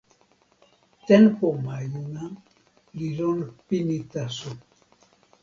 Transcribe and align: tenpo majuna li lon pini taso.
tenpo 1.07 1.45
majuna 1.65 2.23
li 2.97 3.07
lon 3.17 3.39
pini 3.67 3.97
taso. 4.11 4.51